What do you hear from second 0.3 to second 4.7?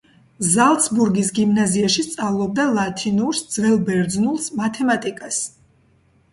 ზალცბურგის გიმნაზიაში სწავლობდა ლათინურს, ძველ ბერძნულს,